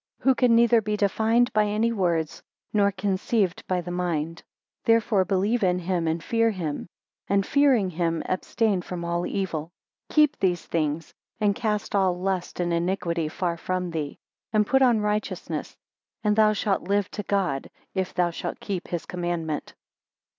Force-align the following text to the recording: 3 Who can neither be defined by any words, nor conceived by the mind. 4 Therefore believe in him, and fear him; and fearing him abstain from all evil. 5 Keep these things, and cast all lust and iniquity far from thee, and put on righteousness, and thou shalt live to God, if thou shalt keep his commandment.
3 0.21 0.31
Who 0.31 0.33
can 0.33 0.55
neither 0.55 0.81
be 0.81 0.97
defined 0.97 1.53
by 1.53 1.65
any 1.65 1.91
words, 1.91 2.41
nor 2.73 2.91
conceived 2.91 3.63
by 3.67 3.81
the 3.81 3.91
mind. 3.91 4.39
4 4.85 4.85
Therefore 4.85 5.25
believe 5.25 5.63
in 5.63 5.77
him, 5.77 6.07
and 6.07 6.23
fear 6.23 6.49
him; 6.49 6.87
and 7.27 7.45
fearing 7.45 7.91
him 7.91 8.23
abstain 8.25 8.81
from 8.81 9.05
all 9.05 9.27
evil. 9.27 9.69
5 10.09 10.15
Keep 10.15 10.39
these 10.39 10.65
things, 10.65 11.13
and 11.39 11.53
cast 11.53 11.93
all 11.93 12.17
lust 12.19 12.59
and 12.59 12.73
iniquity 12.73 13.27
far 13.27 13.57
from 13.57 13.91
thee, 13.91 14.17
and 14.51 14.65
put 14.65 14.81
on 14.81 15.01
righteousness, 15.01 15.77
and 16.23 16.35
thou 16.35 16.51
shalt 16.53 16.81
live 16.89 17.11
to 17.11 17.21
God, 17.21 17.69
if 17.93 18.11
thou 18.11 18.31
shalt 18.31 18.59
keep 18.59 18.87
his 18.87 19.05
commandment. 19.05 19.75